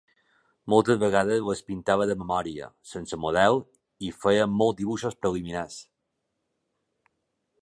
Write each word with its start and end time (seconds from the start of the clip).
Moltes 0.73 1.01
vegades 1.03 1.43
les 1.49 1.61
pintava 1.67 2.07
de 2.11 2.15
memòria, 2.23 2.71
sense 2.93 3.21
model, 3.27 3.61
i 4.09 4.13
feia 4.25 4.51
molts 4.57 4.81
dibuixos 4.81 5.21
preliminars. 5.23 5.81